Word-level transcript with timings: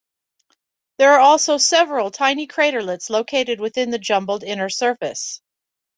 There 0.97 1.13
are 1.13 1.19
also 1.19 1.59
several 1.59 2.09
tiny 2.09 2.47
craterlets 2.47 3.11
located 3.11 3.61
within 3.61 3.91
the 3.91 3.99
jumbled 3.99 4.43
inner 4.43 4.67
surface. 4.67 5.43